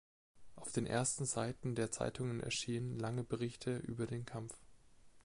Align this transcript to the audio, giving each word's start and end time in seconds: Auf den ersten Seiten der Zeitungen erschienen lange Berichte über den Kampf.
Auf 0.55 0.71
den 0.71 0.87
ersten 0.87 1.25
Seiten 1.25 1.75
der 1.75 1.91
Zeitungen 1.91 2.39
erschienen 2.39 2.97
lange 2.97 3.23
Berichte 3.23 3.77
über 3.77 4.07
den 4.07 4.25
Kampf. 4.25 4.57